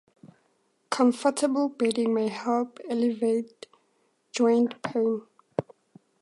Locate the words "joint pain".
4.33-5.21